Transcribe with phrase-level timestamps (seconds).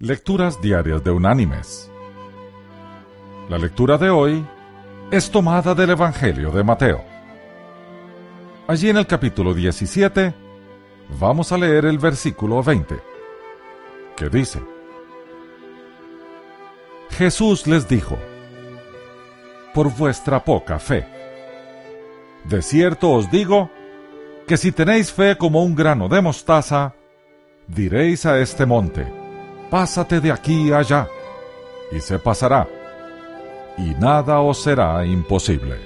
[0.00, 1.90] Lecturas Diarias de Unánimes.
[3.48, 4.46] La lectura de hoy
[5.10, 7.04] es tomada del Evangelio de Mateo.
[8.68, 10.32] Allí en el capítulo 17
[11.18, 12.94] vamos a leer el versículo 20,
[14.14, 14.60] que dice,
[17.10, 18.16] Jesús les dijo,
[19.74, 21.08] por vuestra poca fe.
[22.44, 23.68] De cierto os digo
[24.46, 26.94] que si tenéis fe como un grano de mostaza,
[27.66, 29.17] diréis a este monte,
[29.70, 31.08] pásate de aquí allá,
[31.92, 32.68] y se pasará,
[33.76, 35.78] y nada os será imposible.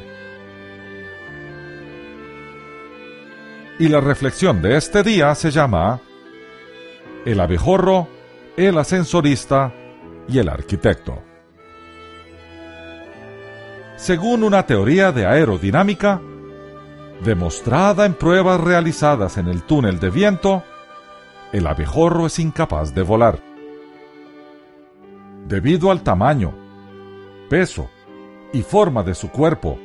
[3.79, 6.01] Y la reflexión de este día se llama
[7.25, 8.07] El abejorro,
[8.57, 9.73] el ascensorista
[10.29, 11.23] y el arquitecto.
[13.97, 16.21] Según una teoría de aerodinámica,
[17.25, 20.65] demostrada en pruebas realizadas en el túnel de viento,
[21.53, 23.52] el abejorro es incapaz de volar
[25.47, 26.55] debido al tamaño,
[27.49, 27.89] peso
[28.53, 29.79] y forma de su cuerpo,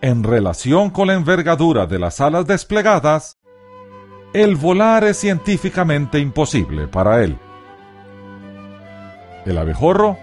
[0.00, 3.38] en relación con la envergadura de las alas desplegadas,
[4.32, 7.38] el volar es científicamente imposible para él.
[9.46, 10.18] El abejorro,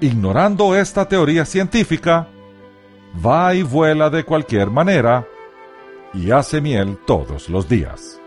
[0.00, 2.28] ignorando esta teoría científica,
[3.24, 5.26] va y vuela de cualquier manera
[6.12, 8.20] y hace miel todos los días.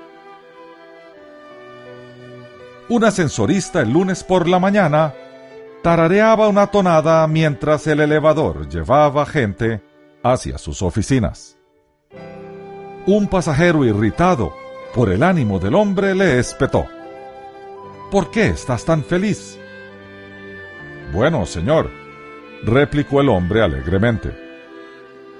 [2.88, 5.14] Un ascensorista el lunes por la mañana
[5.90, 9.82] tarareaba una tonada mientras el elevador llevaba gente
[10.22, 11.58] hacia sus oficinas.
[13.08, 14.54] Un pasajero irritado
[14.94, 16.86] por el ánimo del hombre le espetó.
[18.12, 19.58] ¿Por qué estás tan feliz?
[21.12, 21.90] Bueno, señor,
[22.64, 24.32] replicó el hombre alegremente.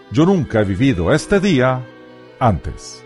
[0.10, 1.86] Yo nunca he vivido este día
[2.40, 3.06] antes.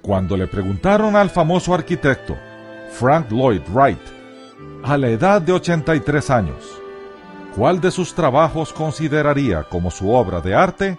[0.00, 2.34] Cuando le preguntaron al famoso arquitecto
[2.90, 4.17] Frank Lloyd Wright
[4.82, 6.80] a la edad de 83 años,
[7.56, 10.98] ¿cuál de sus trabajos consideraría como su obra de arte?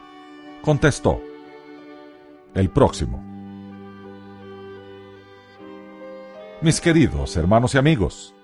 [0.62, 1.22] Contestó,
[2.54, 3.24] el próximo.
[6.62, 8.36] Mis queridos hermanos y amigos,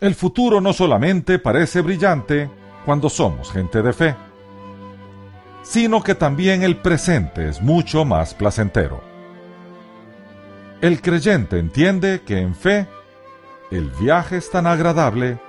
[0.00, 2.50] el futuro no solamente parece brillante
[2.84, 4.16] cuando somos gente de fe,
[5.62, 9.00] sino que también el presente es mucho más placentero.
[10.80, 12.86] El creyente entiende que en fe
[13.74, 15.40] el viaje es tan agradable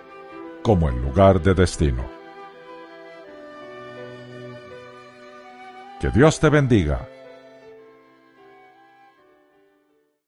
[0.64, 2.04] como el lugar de destino.
[6.00, 7.08] Que Dios te bendiga